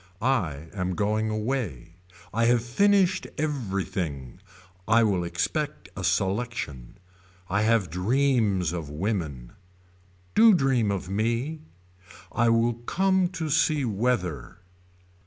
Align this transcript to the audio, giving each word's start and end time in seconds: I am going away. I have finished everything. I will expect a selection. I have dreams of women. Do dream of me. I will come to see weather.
I 0.19 0.69
am 0.73 0.95
going 0.95 1.29
away. 1.29 1.93
I 2.33 2.45
have 2.45 2.65
finished 2.65 3.27
everything. 3.37 4.39
I 4.87 5.03
will 5.03 5.23
expect 5.23 5.89
a 5.95 6.03
selection. 6.03 6.97
I 7.47 7.61
have 7.61 7.91
dreams 7.91 8.73
of 8.73 8.89
women. 8.89 9.53
Do 10.33 10.55
dream 10.55 10.89
of 10.89 11.07
me. 11.07 11.59
I 12.31 12.49
will 12.49 12.73
come 12.73 13.27
to 13.27 13.51
see 13.51 13.85
weather. 13.85 14.57